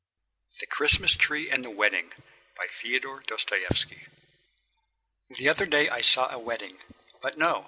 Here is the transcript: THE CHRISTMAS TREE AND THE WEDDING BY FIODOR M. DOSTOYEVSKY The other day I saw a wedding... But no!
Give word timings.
THE 0.59 0.65
CHRISTMAS 0.65 1.15
TREE 1.17 1.51
AND 1.51 1.63
THE 1.63 1.69
WEDDING 1.69 2.13
BY 2.57 2.65
FIODOR 2.81 3.17
M. 3.17 3.23
DOSTOYEVSKY 3.27 4.07
The 5.37 5.47
other 5.47 5.67
day 5.67 5.89
I 5.89 6.01
saw 6.01 6.27
a 6.31 6.39
wedding... 6.39 6.77
But 7.21 7.37
no! 7.37 7.59